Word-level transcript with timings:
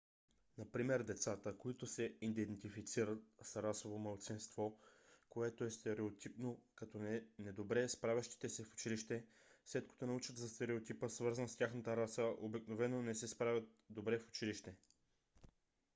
например 0.57 1.03
децата 1.03 1.57
които 1.57 1.87
се 1.87 2.15
идентифицират 2.21 3.23
с 3.41 3.63
расово 3.63 3.99
малцинство 3.99 4.77
което 5.29 5.63
е 5.63 5.71
стереотипно 5.71 6.59
като 6.75 6.99
не 7.39 7.51
добре 7.51 7.89
справящи 7.89 8.49
се 8.49 8.63
в 8.63 8.73
училище 8.73 9.25
след 9.65 9.87
като 9.87 10.07
научат 10.07 10.37
за 10.37 10.49
стереотипа 10.49 11.09
свързан 11.09 11.49
с 11.49 11.55
тяхната 11.57 11.97
раса 11.97 12.33
обикновено 12.39 13.01
не 13.01 13.15
се 13.15 13.27
справят 13.27 13.69
добре 13.89 14.19
в 14.19 14.27
училище 14.27 14.75